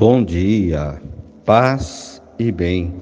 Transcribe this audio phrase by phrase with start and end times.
[0.00, 1.02] Bom dia,
[1.44, 2.94] paz e bem.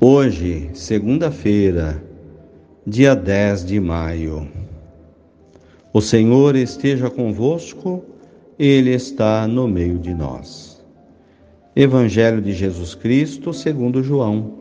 [0.00, 2.02] Hoje, segunda-feira,
[2.84, 4.48] dia 10 de maio.
[5.92, 8.04] O Senhor esteja convosco,
[8.58, 10.84] Ele está no meio de nós.
[11.76, 14.54] Evangelho de Jesus Cristo, segundo João,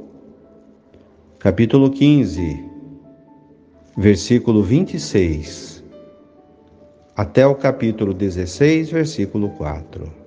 [1.40, 2.64] capítulo 15,
[3.98, 5.84] versículo 26,
[7.16, 10.27] até o capítulo 16, versículo 4.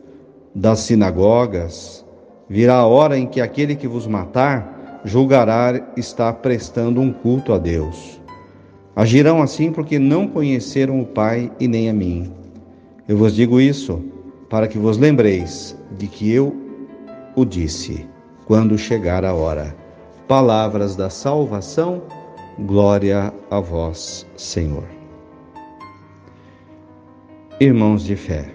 [0.53, 2.05] das sinagogas,
[2.49, 7.57] virá a hora em que aquele que vos matar julgará estar prestando um culto a
[7.57, 8.19] Deus.
[8.95, 12.31] Agirão assim porque não conheceram o Pai e nem a mim.
[13.07, 14.03] Eu vos digo isso
[14.49, 16.55] para que vos lembreis de que eu
[17.35, 18.05] o disse
[18.45, 19.75] quando chegar a hora.
[20.27, 22.01] Palavras da salvação,
[22.59, 24.83] glória a vós, Senhor.
[27.59, 28.49] Irmãos de fé,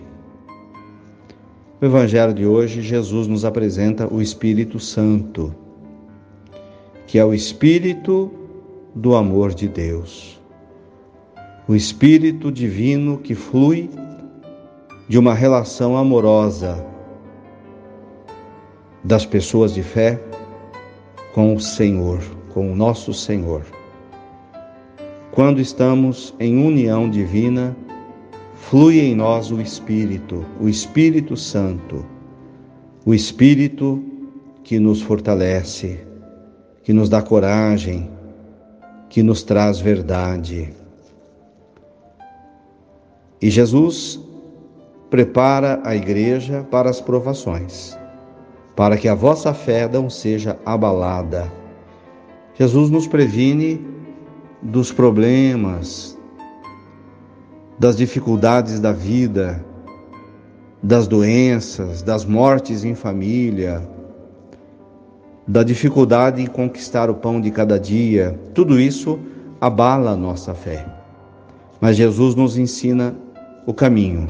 [1.81, 5.55] no Evangelho de hoje, Jesus nos apresenta o Espírito Santo,
[7.07, 8.31] que é o Espírito
[8.95, 10.41] do amor de Deus,
[11.69, 13.91] o Espírito divino que flui
[15.07, 16.85] de uma relação amorosa
[19.05, 20.21] das pessoas de fé
[21.35, 22.21] com o Senhor,
[22.55, 23.63] com o nosso Senhor.
[25.31, 27.77] Quando estamos em união divina,
[28.69, 32.05] flui em nós o Espírito, o Espírito Santo,
[33.05, 34.03] o Espírito
[34.65, 36.01] que nos fortalece,
[36.83, 38.11] que nos dá coragem,
[39.09, 40.75] que nos traz verdade.
[43.41, 44.21] E Jesus
[45.11, 47.97] prepara a igreja para as provações,
[48.75, 51.53] para que a vossa fé não seja abalada.
[52.55, 53.81] Jesus nos previne
[54.61, 56.16] dos problemas,
[57.79, 59.65] das dificuldades da vida,
[60.83, 63.87] das doenças, das mortes em família,
[65.47, 69.19] da dificuldade em conquistar o pão de cada dia, tudo isso
[69.61, 70.87] abala a nossa fé.
[71.81, 73.15] Mas Jesus nos ensina
[73.67, 74.27] o caminho,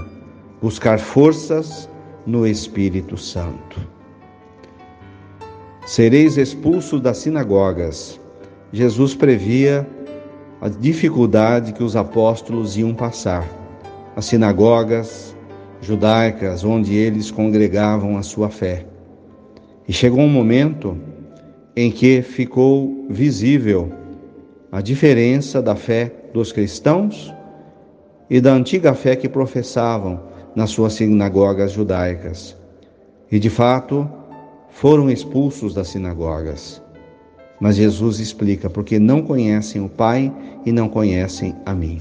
[0.61, 1.89] buscar forças
[2.27, 3.81] no Espírito Santo.
[5.87, 8.21] Sereis expulsos das sinagogas.
[8.73, 9.89] Jesus previa
[10.61, 13.47] a dificuldade que os apóstolos iam passar.
[14.15, 15.37] As sinagogas
[15.81, 18.87] judaicas onde eles congregavam a sua fé.
[19.87, 20.97] E chegou um momento
[21.77, 23.93] em que ficou visível
[24.73, 27.33] a diferença da fé dos cristãos
[28.29, 30.21] e da antiga fé que professavam
[30.55, 32.57] nas suas sinagogas judaicas.
[33.31, 34.09] E de fato,
[34.71, 36.83] foram expulsos das sinagogas.
[37.61, 40.33] Mas Jesus explica: porque não conhecem o Pai
[40.65, 42.01] e não conhecem a mim.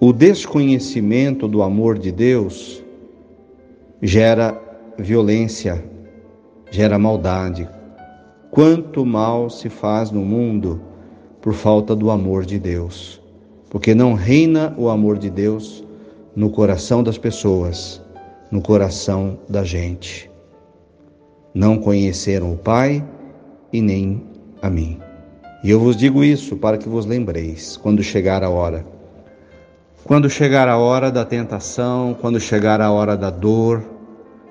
[0.00, 2.82] O desconhecimento do amor de Deus
[4.00, 4.56] gera
[4.96, 5.84] violência,
[6.70, 7.68] gera maldade.
[8.50, 10.80] Quanto mal se faz no mundo
[11.40, 13.20] por falta do amor de Deus,
[13.68, 15.84] porque não reina o amor de Deus
[16.34, 18.00] no coração das pessoas,
[18.50, 20.30] no coração da gente.
[21.52, 23.04] Não conheceram o Pai
[23.72, 24.22] e nem
[24.62, 24.98] a mim.
[25.62, 28.86] E eu vos digo isso para que vos lembreis quando chegar a hora.
[30.04, 33.84] Quando chegar a hora da tentação, quando chegar a hora da dor,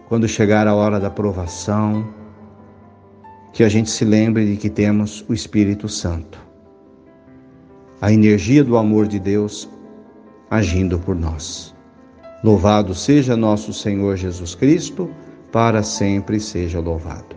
[0.10, 2.08] quando chegar a hora da provação,
[3.54, 6.38] que a gente se lembre de que temos o Espírito Santo,
[8.02, 9.68] a energia do amor de Deus
[10.50, 11.74] agindo por nós.
[12.44, 15.10] Louvado seja nosso Senhor Jesus Cristo,
[15.52, 17.37] para sempre seja louvado.